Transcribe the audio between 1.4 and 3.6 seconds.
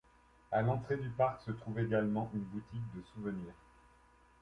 se trouve également une boutique de souvenir.